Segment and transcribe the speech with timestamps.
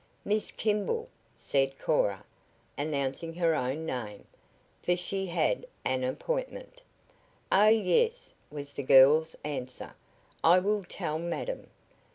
[0.25, 2.23] "Miss Kimball," said Cora,
[2.75, 4.25] announcing her own name,
[4.81, 6.81] for she had an appointment.
[7.51, 9.93] "Oh, yes," was the girl's answer.
[10.43, 11.69] "I will tell madam."